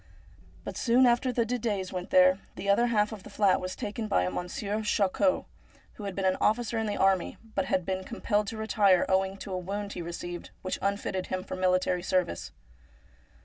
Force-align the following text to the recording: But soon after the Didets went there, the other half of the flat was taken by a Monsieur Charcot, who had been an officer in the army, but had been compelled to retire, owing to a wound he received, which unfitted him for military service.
But 0.63 0.77
soon 0.77 1.05
after 1.05 1.31
the 1.31 1.45
Didets 1.45 1.93
went 1.93 2.09
there, 2.09 2.39
the 2.55 2.67
other 2.67 2.87
half 2.87 3.11
of 3.11 3.21
the 3.21 3.29
flat 3.29 3.61
was 3.61 3.75
taken 3.75 4.07
by 4.07 4.23
a 4.23 4.31
Monsieur 4.31 4.81
Charcot, 4.81 5.45
who 5.93 6.03
had 6.05 6.15
been 6.15 6.25
an 6.25 6.37
officer 6.41 6.79
in 6.79 6.87
the 6.87 6.97
army, 6.97 7.37
but 7.53 7.65
had 7.65 7.85
been 7.85 8.03
compelled 8.03 8.47
to 8.47 8.57
retire, 8.57 9.05
owing 9.07 9.37
to 9.37 9.53
a 9.53 9.57
wound 9.59 9.93
he 9.93 10.01
received, 10.01 10.49
which 10.63 10.79
unfitted 10.81 11.27
him 11.27 11.43
for 11.43 11.55
military 11.55 12.01
service. 12.01 12.51